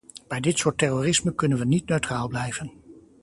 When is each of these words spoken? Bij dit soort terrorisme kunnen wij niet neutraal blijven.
Bij 0.27 0.39
dit 0.39 0.57
soort 0.57 0.77
terrorisme 0.77 1.35
kunnen 1.35 1.57
wij 1.57 1.67
niet 1.67 1.87
neutraal 1.87 2.27
blijven. 2.27 2.71